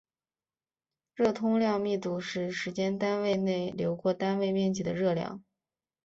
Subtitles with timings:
[1.13, 5.43] 热通量密度是单位时间内流过单位面积的热量。